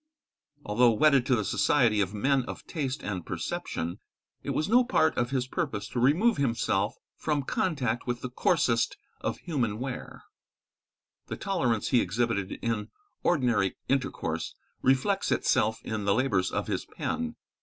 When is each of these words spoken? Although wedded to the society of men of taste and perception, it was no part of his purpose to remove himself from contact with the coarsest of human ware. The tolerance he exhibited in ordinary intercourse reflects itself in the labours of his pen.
Although 0.65 0.93
wedded 0.93 1.27
to 1.27 1.35
the 1.35 1.45
society 1.45 2.01
of 2.01 2.11
men 2.11 2.41
of 2.45 2.65
taste 2.65 3.03
and 3.03 3.23
perception, 3.23 3.99
it 4.41 4.49
was 4.49 4.67
no 4.67 4.83
part 4.83 5.15
of 5.15 5.29
his 5.29 5.45
purpose 5.45 5.87
to 5.89 5.99
remove 5.99 6.37
himself 6.37 6.95
from 7.15 7.43
contact 7.43 8.07
with 8.07 8.21
the 8.21 8.29
coarsest 8.31 8.97
of 9.19 9.37
human 9.37 9.77
ware. 9.77 10.23
The 11.27 11.37
tolerance 11.37 11.89
he 11.89 12.01
exhibited 12.01 12.53
in 12.63 12.89
ordinary 13.21 13.77
intercourse 13.87 14.55
reflects 14.81 15.31
itself 15.31 15.79
in 15.83 16.05
the 16.05 16.15
labours 16.15 16.49
of 16.49 16.65
his 16.65 16.83
pen. 16.83 17.35